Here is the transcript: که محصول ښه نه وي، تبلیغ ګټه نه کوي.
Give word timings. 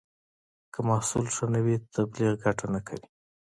که 0.73 0.79
محصول 0.89 1.25
ښه 1.35 1.45
نه 1.53 1.59
وي، 1.65 1.75
تبلیغ 1.95 2.33
ګټه 2.43 2.65
نه 2.73 2.79
کوي. 2.87 3.07